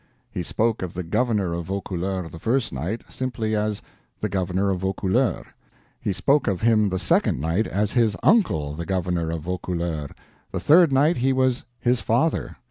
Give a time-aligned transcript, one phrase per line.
[0.31, 3.83] He spoke of the governor of Vaucouleurs, the first night, simply as
[4.19, 5.45] the governor of Vaucouleurs;
[5.99, 10.09] he spoke of him the second night as his uncle the governor of Vaucouleurs;
[10.51, 12.55] the third night he was his father.